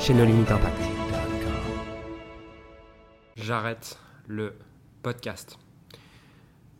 [0.00, 0.82] chez nos limites impact.
[3.36, 4.54] J'arrête le
[5.02, 5.58] podcast.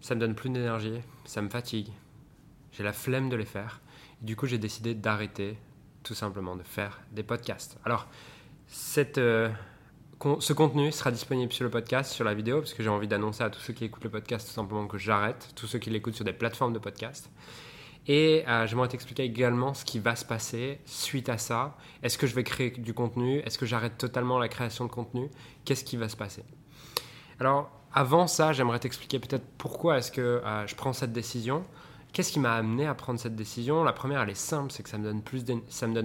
[0.01, 1.89] Ça me donne plus d'énergie, ça me fatigue,
[2.73, 3.81] j'ai la flemme de les faire.
[4.23, 5.59] du coup, j'ai décidé d'arrêter
[6.03, 7.79] tout simplement de faire des podcasts.
[7.85, 8.09] Alors,
[8.97, 9.51] euh,
[10.39, 13.43] ce contenu sera disponible sur le podcast, sur la vidéo, parce que j'ai envie d'annoncer
[13.43, 16.15] à tous ceux qui écoutent le podcast tout simplement que j'arrête, tous ceux qui l'écoutent
[16.15, 17.31] sur des plateformes de podcast.
[18.07, 21.77] Et euh, j'aimerais t'expliquer également ce qui va se passer suite à ça.
[22.03, 23.39] Est-ce que je vais créer du contenu?
[23.41, 25.29] Est-ce que j'arrête totalement la création de contenu?
[25.65, 26.45] Qu'est-ce qui va se passer?
[27.39, 31.65] Alors, avant ça, j'aimerais t'expliquer peut-être pourquoi est-ce que euh, je prends cette décision.
[32.13, 33.85] Qu'est-ce qui m'a amené à prendre cette décision?
[33.85, 35.23] La première, elle est simple, c'est que ça me donne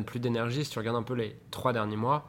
[0.06, 0.66] plus d'énergie.
[0.66, 2.28] Si tu regardes un peu les trois derniers mois,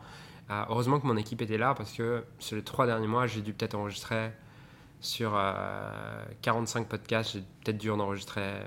[0.51, 3.43] euh, heureusement que mon équipe était là parce que sur les trois derniers mois, j'ai
[3.43, 4.31] dû peut-être enregistrer
[5.01, 5.39] sur
[6.41, 8.63] 45 podcasts, j'ai peut-être dû en enregistrer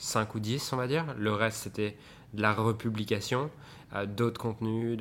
[0.00, 1.04] 5 ou 10, on va dire.
[1.16, 1.96] Le reste, c'était
[2.32, 3.50] de la republication,
[3.94, 4.98] euh, d'autres contenus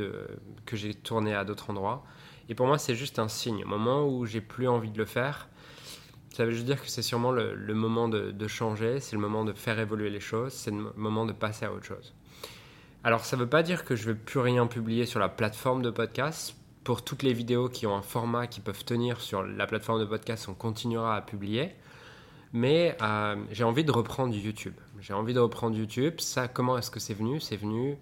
[0.65, 2.03] que j'ai tourné à d'autres endroits.
[2.49, 3.63] Et pour moi, c'est juste un signe.
[3.63, 5.47] Au moment où j'ai plus envie de le faire,
[6.31, 9.53] ça veut juste dire que c'est sûrement le, moment de, changer, c'est le moment de
[9.53, 12.13] faire évoluer les choses, c'est le moment de passer à autre chose.
[13.03, 15.29] Alors, ça ne veut pas dire que je ne vais plus rien publier sur la
[15.29, 16.55] plateforme de podcast.
[16.83, 20.05] Pour toutes les vidéos qui ont un format qui peuvent tenir sur la plateforme de
[20.05, 21.71] podcast, on continuera à publier.
[22.51, 24.73] Mais euh, j'ai envie de reprendre YouTube.
[25.01, 26.19] J'ai envie de reprendre YouTube.
[26.19, 27.39] Ça, comment est-ce que c'est venu?
[27.39, 27.97] C'est venu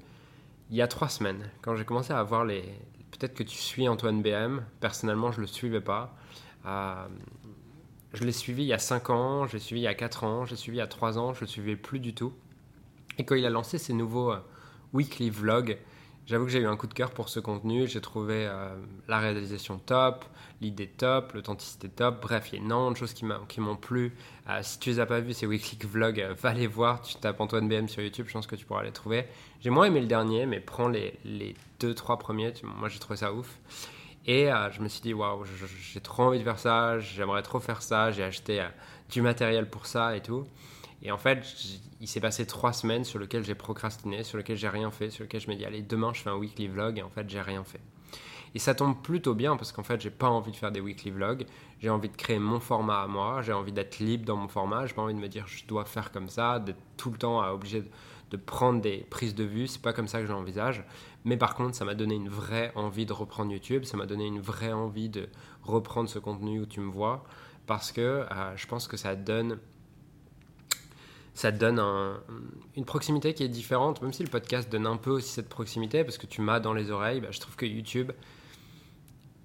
[0.69, 2.63] il y a trois semaines, quand j'ai commencé à avoir les.
[3.11, 4.63] Peut-être que tu suis Antoine BM.
[4.79, 6.13] Personnellement, je ne le suivais pas.
[6.65, 7.07] Euh,
[8.13, 10.23] je l'ai suivi il y a cinq ans, je l'ai suivi il y a quatre
[10.23, 12.13] ans, je l'ai suivi il y a trois ans, je ne le suivais plus du
[12.13, 12.33] tout.
[13.17, 14.39] Et quand il a lancé ses nouveaux euh,
[14.93, 15.77] weekly vlogs,
[16.27, 17.87] J'avoue que j'ai eu un coup de cœur pour ce contenu.
[17.87, 18.75] J'ai trouvé euh,
[19.07, 20.25] la réalisation top,
[20.59, 22.21] l'idée top, l'authenticité top.
[22.21, 23.23] Bref, il y a énormément de choses qui
[23.61, 24.13] m'ont plu.
[24.49, 27.01] Euh, si tu les as pas vus, ces weekly vlogs, euh, va les voir.
[27.01, 29.25] Tu tapes Antoine BM sur YouTube, je pense que tu pourras les trouver.
[29.61, 32.53] J'ai moins aimé le dernier, mais prends les, les deux, trois premiers.
[32.61, 33.57] moi, j'ai trouvé ça ouf.
[34.25, 35.45] Et je me suis dit, waouh,
[35.93, 38.11] j'ai trop envie de faire ça, j'aimerais trop faire ça.
[38.11, 38.61] J'ai acheté
[39.09, 40.45] du matériel pour ça et tout.
[41.01, 41.45] Et en fait,
[42.01, 45.23] il s'est passé trois semaines sur lesquelles j'ai procrastiné, sur lesquelles j'ai rien fait, sur
[45.23, 47.41] lesquelles je me dis allez demain je fais un weekly vlog et en fait j'ai
[47.41, 47.81] rien fait.
[48.55, 51.11] Et ça tombe plutôt bien parce qu'en fait j'ai pas envie de faire des weekly
[51.11, 51.45] vlogs,
[51.79, 54.87] j'ai envie de créer mon format à moi, j'ai envie d'être libre dans mon format,
[54.87, 57.47] j'ai pas envie de me dire je dois faire comme ça, d'être tout le temps
[57.51, 57.83] obligé
[58.31, 60.83] de, prendre des prises de vue, c'est pas comme ça que je l'envisage.
[61.25, 64.25] Mais par contre, ça m'a donné une vraie envie de reprendre YouTube, ça m'a donné
[64.25, 65.29] une vraie envie de
[65.61, 67.23] reprendre ce contenu où tu me vois.
[67.67, 69.59] Parce que euh, je pense que ça donne
[71.37, 71.79] ça te donne
[72.75, 76.03] une proximité qui est différente, même si le podcast donne un peu aussi cette proximité,
[76.03, 78.11] parce que tu m'as dans les oreilles, bah, je trouve que YouTube,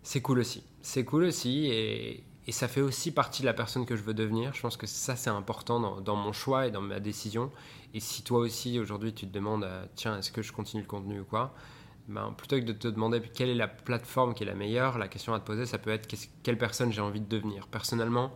[0.02, 0.64] c'est cool aussi.
[0.80, 4.54] C'est cool aussi, et, ça fait aussi partie de la personne que je veux devenir.
[4.54, 7.52] Je pense que ça, c'est important dans, mon choix et dans ma décision.
[7.92, 10.88] Et si toi aussi, aujourd'hui, tu te demandes, euh, tiens, est-ce que je continue le
[10.88, 11.54] contenu ou quoi
[12.08, 15.08] ben, plutôt que de te demander quelle est la plateforme qui est la meilleure, la
[15.08, 16.08] question à te poser, ça peut être
[16.42, 17.68] quelle personne j'ai envie de devenir.
[17.68, 18.32] Personnellement,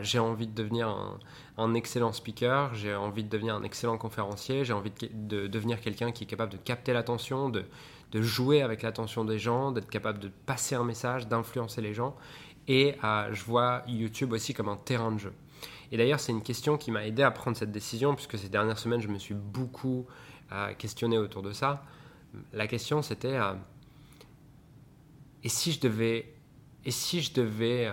[0.00, 1.18] j'ai envie de devenir
[1.56, 6.12] un, excellent speaker, j'ai envie de devenir un excellent conférencier, j'ai envie de, devenir quelqu'un
[6.12, 7.64] qui est capable de capter l'attention, de,
[8.14, 12.14] jouer avec l'attention des gens, d'être capable de passer un message, d'influencer les gens.
[12.68, 15.32] Et euh, je vois YouTube aussi comme un terrain de jeu.
[15.90, 18.78] Et d'ailleurs, c'est une question qui m'a aidé à prendre cette décision, puisque ces dernières
[18.78, 20.06] semaines, je me suis beaucoup
[20.52, 21.84] euh, questionné autour de ça.
[22.52, 23.38] La question, c'était
[25.44, 26.32] et si je devais,
[26.84, 27.90] et si je devais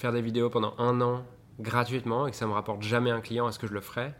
[0.00, 1.24] faire des vidéos pendant un an
[1.60, 4.14] gratuitement et que ça me rapporte jamais un client, est-ce que je le ferais?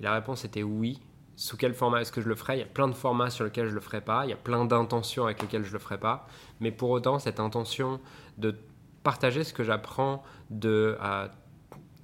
[0.00, 1.00] Et la réponse était oui.
[1.36, 2.56] Sous quel format est-ce que je le ferais?
[2.56, 4.36] Il y a plein de formats sur lesquels je le ferais pas, il y a
[4.36, 6.26] plein d'intentions avec lesquelles je le ferais pas,
[6.60, 8.00] mais pour autant cette intention
[8.38, 8.56] de
[9.02, 10.96] partager ce que j'apprends, de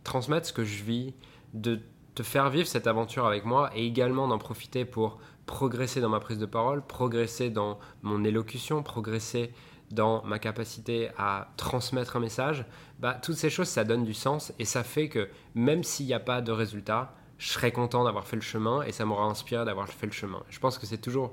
[0.05, 1.15] transmettre ce que je vis,
[1.55, 1.81] de
[2.15, 6.21] te faire vivre cette aventure avec moi et également d'en profiter pour progresser dans ma
[6.21, 9.53] prise de parole, progresser dans mon élocution, progresser
[9.91, 12.65] dans ma capacité à transmettre un message,
[12.99, 16.15] bah, toutes ces choses, ça donne du sens et ça fait que même s'il n'y
[16.15, 19.65] a pas de résultat, je serai content d'avoir fait le chemin et ça m'aura inspiré
[19.65, 20.43] d'avoir fait le chemin.
[20.51, 21.33] Je pense que c'est toujours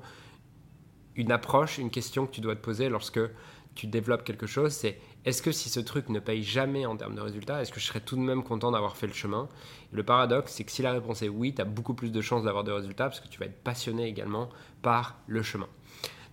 [1.16, 3.20] une approche, une question que tu dois te poser lorsque
[3.74, 7.16] tu développes quelque chose, c'est est-ce que si ce truc ne paye jamais en termes
[7.16, 9.50] de résultats, est-ce que je serais tout de même content d'avoir fait le chemin?
[9.92, 12.44] Le paradoxe, c'est que si la réponse est oui, tu as beaucoup plus de chances
[12.44, 14.50] d'avoir des résultats parce que tu vas être passionné également
[14.82, 15.68] par le chemin.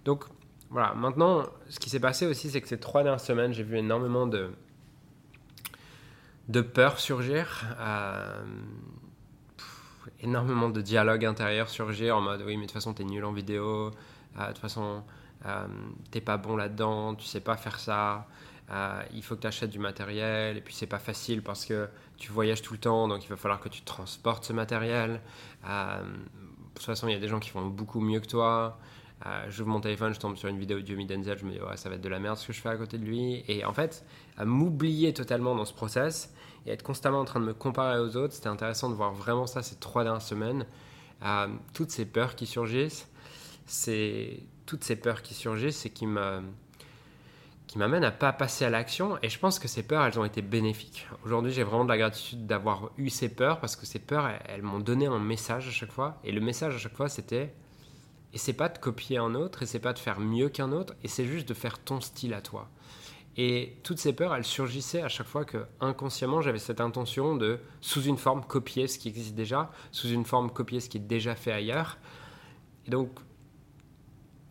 [0.05, 0.25] Donc,
[0.73, 3.79] voilà, maintenant, ce qui s'est passé aussi, c'est que ces trois dernières semaines, j'ai vu
[3.79, 4.51] énormément de,
[6.49, 8.43] de peur surgir, euh,
[10.21, 13.33] énormément de dialogue intérieur surgir en mode oui, mais de toute façon, t'es nul en
[13.33, 13.91] vidéo,
[14.37, 15.05] de toute façon,
[16.11, 18.27] t'es pas bon là-dedans, tu sais pas faire ça.
[18.71, 21.89] Euh, il faut que tu achètes du matériel, et puis c'est pas facile parce que
[22.17, 25.21] tu voyages tout le temps, donc il va falloir que tu transportes ce matériel.
[25.69, 28.79] Euh, de toute façon, il y a des gens qui font beaucoup mieux que toi.
[29.27, 31.61] Euh, j'ouvre mon téléphone, je tombe sur une vidéo de Yomi Denzel, je me dis,
[31.61, 33.45] ouais, ça va être de la merde ce que je fais à côté de lui.
[33.47, 34.05] Et en fait,
[34.37, 36.35] à m'oublier totalement dans ce process
[36.67, 39.47] et être constamment en train de me comparer aux autres, c'était intéressant de voir vraiment
[39.47, 40.67] ça ces trois dernières semaines.
[41.25, 43.09] Euh, toutes ces peurs qui surgissent,
[43.67, 46.43] c'est toutes ces peurs qui surgissent, c'est qui me
[47.73, 49.17] qui m'amène à pas passer à l'action.
[49.23, 51.07] Et je pense que ces peurs, elles ont été bénéfiques.
[51.25, 54.61] Aujourd'hui, j'ai vraiment de la gratitude d'avoir eu ces peurs parce que ces peurs, elles,
[54.61, 56.21] m'ont donné un message à chaque fois.
[56.23, 57.55] Et le message à chaque fois, c'était
[58.33, 60.95] et c'est pas de copier un autre, et c'est pas de faire mieux qu'un autre,
[61.03, 62.69] et c'est juste de faire ton style à toi.
[63.37, 67.61] Et toutes ces peurs, elles surgissaient à chaque fois que inconsciemment j'avais cette intention de,
[67.81, 71.01] sous une forme, copier ce qui existe déjà, sous une forme, copier ce qui est
[71.01, 71.97] déjà fait ailleurs.
[72.87, 73.11] Et donc,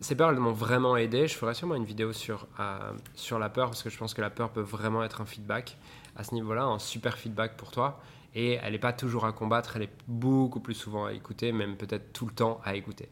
[0.00, 1.28] ces peurs, elles m'ont vraiment aidé.
[1.28, 4.20] Je ferai sûrement une vidéo sur, euh, sur la peur parce que je pense que
[4.20, 5.78] la peur peut vraiment être un feedback
[6.16, 8.00] à ce niveau-là, un super feedback pour toi.
[8.34, 11.76] Et elle n'est pas toujours à combattre, elle est beaucoup plus souvent à écouter, même
[11.76, 13.08] peut-être tout le temps à écouter.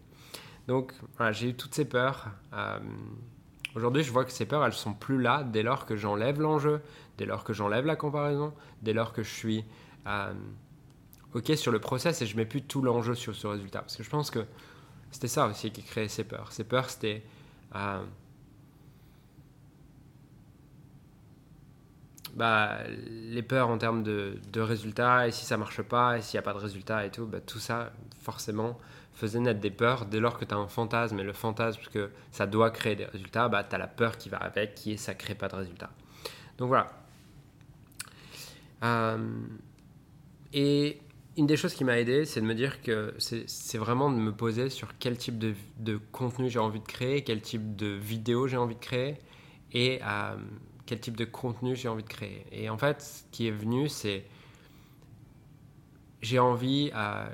[0.68, 2.28] Donc voilà, j'ai eu toutes ces peurs.
[2.52, 2.78] Euh,
[3.74, 6.80] aujourd'hui, je vois que ces peurs, elles sont plus là dès lors que j'enlève l'enjeu,
[7.18, 8.52] dès lors que j'enlève la comparaison,
[8.82, 9.64] dès lors que je suis
[10.06, 10.32] euh,
[11.34, 13.80] OK sur le process et je mets plus tout l'enjeu sur ce résultat.
[13.80, 14.44] Parce que je pense que
[15.10, 16.52] c'était ça aussi qui créait ces peurs.
[16.52, 17.22] Ces peurs, c'était.
[17.74, 18.02] Euh,
[22.34, 26.38] bah, les peurs en termes de, résultats, et si ça marche pas, et s'il n'y
[26.38, 28.78] a pas de résultats et tout, bah, tout ça, forcément,
[29.20, 30.06] faisait naître des peurs.
[30.06, 33.04] Dès lors que tu as un fantasme, et le fantasme que ça doit créer des
[33.04, 35.56] résultats, bah, tu as la peur qui va avec, qui est ça crée pas de
[35.56, 35.90] résultats.
[36.58, 36.90] Donc voilà.
[38.82, 39.18] Euh,
[40.52, 40.98] et
[41.36, 44.32] une des choses qui m'a aidé, c'est de me dire que c'est vraiment de me
[44.32, 48.56] poser sur quel type de, contenu j'ai envie de créer, quel type de vidéo j'ai
[48.56, 49.18] envie de créer
[49.72, 50.36] et euh,
[50.86, 52.44] quel type de contenu j'ai envie de créer.
[52.50, 54.24] Et en fait, ce qui est venu, c'est
[56.22, 57.26] j'ai envie, euh,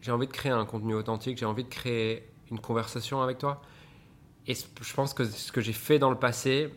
[0.00, 3.62] j'ai envie de créer un contenu authentique, j'ai envie de créer une conversation avec toi.
[4.46, 6.72] Et je pense que ce que j'ai fait dans le passé,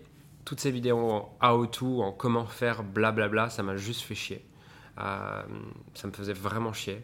[0.46, 4.46] toutes ces vidéos en how-to, en comment faire, blablabla, ça m'a juste fait chier.
[5.00, 5.44] Euh,
[5.94, 7.04] ça me faisait vraiment chier.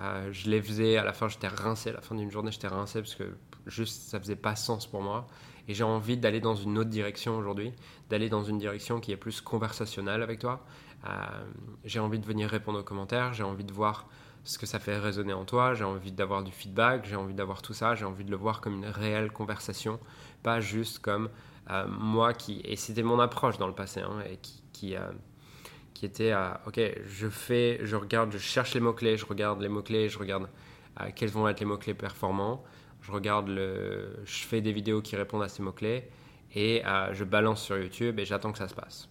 [0.00, 2.68] Euh, je les faisais, à la fin j'étais rincé, à la fin d'une journée j'étais
[2.68, 3.36] rincé parce que
[3.66, 5.26] juste ça faisait pas sens pour moi.
[5.68, 7.72] Et j'ai envie d'aller dans une autre direction aujourd'hui,
[8.10, 10.64] d'aller dans une direction qui est plus conversationnelle avec toi.
[11.06, 11.08] Euh,
[11.84, 14.08] j'ai envie de venir répondre aux commentaires, j'ai envie de voir
[14.44, 17.62] ce que ça fait résonner en toi, j'ai envie d'avoir du feedback, j'ai envie d'avoir
[17.62, 20.00] tout ça, j'ai envie de le voir comme une réelle conversation,
[20.42, 21.30] pas juste comme
[21.88, 24.38] moi qui, et c'était mon approche dans le passé, hein, et
[24.72, 24.96] qui,
[26.02, 30.08] était à, ok, je fais, je regarde, je cherche les mots-clés, je regarde les mots-clés,
[30.08, 30.48] je regarde
[31.00, 32.64] euh, quels vont être les mots-clés performants,
[33.00, 36.08] je regarde le, je fais des vidéos qui répondent à ces mots-clés
[36.54, 39.08] et euh, je balance sur YouTube et j'attends que ça se passe.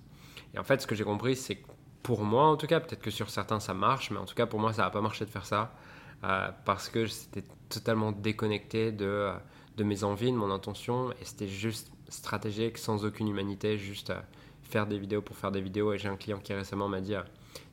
[0.53, 1.67] Et en fait, ce que j'ai compris, c'est que
[2.03, 4.45] pour moi, en tout cas, peut-être que sur certains ça marche, mais en tout cas
[4.45, 5.73] pour moi, ça n'a pas marché de faire ça
[6.23, 9.31] euh, parce que c'était totalement déconnecté de,
[9.77, 14.11] de mes envies, de mon intention et c'était juste stratégique, sans aucune humanité, juste
[14.63, 15.93] faire des vidéos pour faire des vidéos.
[15.93, 17.13] Et j'ai un client qui récemment m'a dit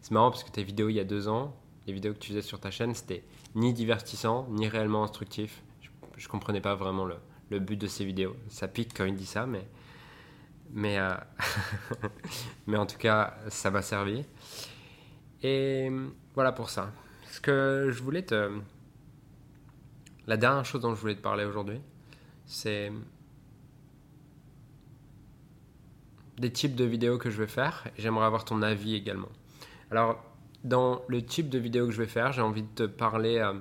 [0.00, 1.55] C'est marrant parce que tes vidéos il y a deux ans,
[1.87, 3.25] les vidéos que tu faisais sur ta chaîne, c'était
[3.55, 5.62] ni divertissant, ni réellement instructif.
[5.81, 5.88] Je,
[6.25, 7.17] ne comprenais pas vraiment le,
[7.50, 8.37] le, but de ces vidéos.
[8.49, 9.67] Ça pique quand il dit ça, mais,
[10.73, 11.15] mais, euh,
[12.67, 14.25] mais en tout cas, ça m'a servi.
[15.43, 15.91] Et
[16.35, 16.93] voilà pour ça.
[17.31, 18.51] Ce que je voulais te.
[20.27, 21.81] La dernière chose dont je voulais te parler aujourd'hui,
[22.45, 22.93] c'est
[26.39, 29.29] des types de vidéos que je vais faire j'aimerais avoir ton avis également.
[29.91, 30.23] Alors,
[30.65, 33.55] dans le type de vidéo que je vais faire, j'ai envie de te parler euh,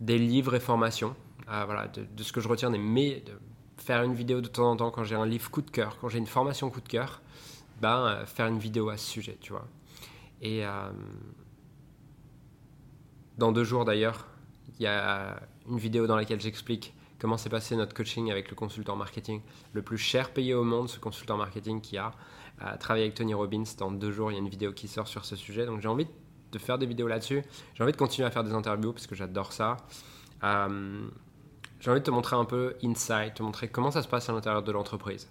[0.00, 1.14] des livres et formations,
[1.48, 3.32] euh, voilà, de, ce que je retiens des de
[3.76, 6.08] faire une vidéo de temps en temps quand j'ai un livre coup de cœur, quand
[6.08, 7.20] j'ai une formation coup de cœur,
[7.80, 9.66] ben, euh, faire une vidéo à ce sujet, tu vois.
[10.42, 10.62] Et
[13.38, 14.26] dans deux jours d'ailleurs,
[14.78, 18.54] il y a une vidéo dans laquelle j'explique comment s'est passé notre coaching avec le
[18.54, 19.40] consultant marketing
[19.72, 22.12] le plus cher payé au monde, ce consultant marketing qui a
[22.62, 23.64] euh, travaillé avec Tony Robbins.
[23.78, 25.66] Dans deux jours, il y a une vidéo qui sort sur ce sujet.
[25.66, 26.06] Donc j'ai envie
[26.52, 27.42] de faire des vidéos là-dessus.
[27.74, 29.78] J'ai envie de continuer à faire des interviews parce que j'adore ça.
[30.42, 31.08] Euh,
[31.84, 34.32] j'ai envie de te montrer un peu insight, te montrer comment ça se passe à
[34.32, 35.30] l'intérieur de l'entreprise.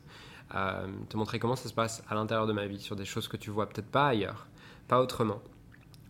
[0.54, 3.28] Euh, te montrer comment ça se passe à l'intérieur de ma vie, sur des choses
[3.28, 4.46] que tu vois peut-être pas ailleurs,
[4.88, 5.42] pas autrement.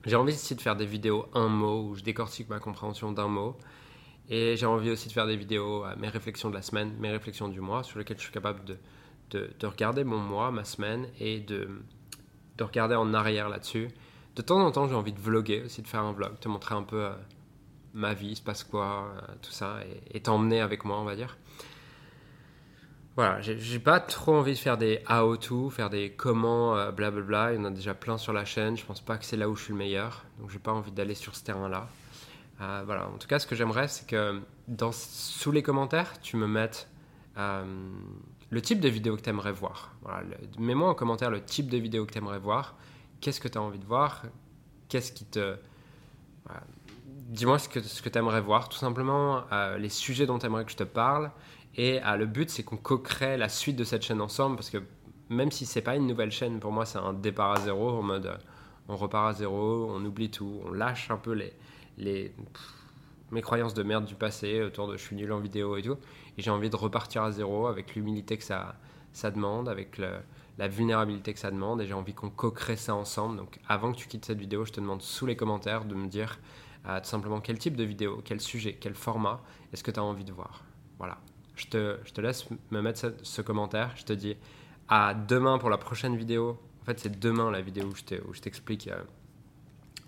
[0.05, 3.29] J'ai envie aussi de faire des vidéos un mot où je décortique ma compréhension d'un
[3.29, 3.55] mot
[4.29, 7.47] Et j'ai envie aussi de faire des vidéos mes réflexions de la semaine, mes réflexions
[7.47, 8.77] du mois, sur lesquelles je suis capable de,
[9.31, 11.69] de, regarder mon mois, ma semaine, et de,
[12.57, 13.87] de regarder en arrière là-dessus.
[14.35, 16.75] De temps en temps, j'ai envie de vlogger aussi, de faire un vlog, te montrer
[16.75, 17.07] un peu
[17.93, 19.77] ma vie, il se passe quoi, tout ça,
[20.11, 21.37] et t'emmener avec moi, on va dire.
[23.15, 27.53] Voilà, j'ai pas trop envie de faire des how-to, faire des comment, euh, blablabla.
[27.53, 28.75] Il y en a déjà plein sur la chaîne.
[28.75, 30.25] Je pense pas que c'est là où je suis le meilleur.
[30.39, 31.87] Donc j'ai pas envie d'aller sur ce terrain-là.
[32.61, 34.41] Euh, voilà, en tout cas, ce que j'aimerais, c'est que
[34.91, 36.89] sous les commentaires, tu me mettes
[37.37, 37.63] euh,
[38.49, 39.93] le type de vidéo que tu aimerais voir.
[40.57, 42.75] Mets-moi en commentaire le type de vidéo que tu voir.
[43.21, 44.23] Qu'est-ce que tu as envie de voir?
[44.89, 45.55] Qu'est-ce qui te.
[47.33, 49.43] Dis-moi ce que, ce que tu aimerais voir, tout simplement,
[49.79, 51.31] les sujets dont tu aimerais que je te parle.
[51.75, 54.77] Et euh, le but, c'est qu'on co-crée la suite de cette chaîne ensemble, parce que
[55.29, 58.03] même si c'est pas une nouvelle chaîne, pour moi, c'est un départ à zéro, en
[58.03, 58.37] mode euh,
[58.87, 61.53] on repart à zéro, on oublie tout, on lâche un peu les,
[61.97, 62.33] les
[63.31, 65.97] mes croyances de merde du passé autour de je suis nul en vidéo et tout.
[66.37, 68.75] Et j'ai envie de repartir à zéro avec l'humilité que ça,
[69.11, 71.81] ça demande, avec la vulnérabilité que ça demande.
[71.81, 73.37] Et j'ai envie qu'on co-crée ça ensemble.
[73.37, 76.05] Donc avant que tu quittes cette vidéo, je te demande sous les commentaires de me
[76.07, 76.37] dire
[76.85, 80.25] tout simplement quel type de vidéo, quel sujet, quel format est-ce que tu as envie
[80.25, 80.63] de voir.
[80.97, 81.17] Voilà
[81.55, 83.91] je te, je te laisse me mettre ce, commentaire.
[83.95, 84.35] Je te dis
[84.87, 86.59] à demain pour la prochaine vidéo.
[86.81, 89.01] En fait, c'est demain la vidéo où je t'explique euh,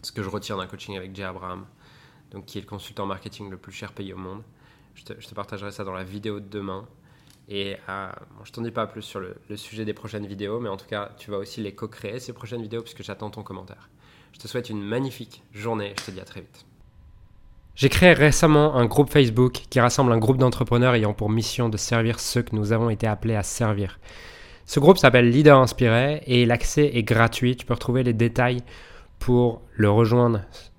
[0.01, 1.65] ce que je retire d'un coaching avec Jay Abraham,
[2.32, 4.44] donc qui est le consultant marketing le plus cher payé au monde.
[4.96, 6.88] Je te, je te partagerai ça dans la vidéo de demain.
[7.48, 8.12] Et euh,
[8.44, 10.88] je t'en dis pas plus sur le, le, sujet des prochaines vidéos, mais en tout
[10.88, 13.88] cas, tu vas aussi les co-créer ces prochaines vidéos puisque j'attends ton commentaire.
[14.36, 15.94] Je te souhaite une magnifique journée.
[15.98, 16.65] Je te dis à très vite.
[17.74, 21.77] J'ai créé récemment un groupe Facebook qui rassemble un groupe d'entrepreneurs ayant pour mission de
[21.77, 23.98] servir ceux que nous avons été appelés à servir.
[24.65, 27.56] Ce groupe s'appelle Leader Inspiré et l'accès est gratuit.
[27.56, 28.62] Tu peux retrouver les détails
[29.20, 30.42] pour le rejoindre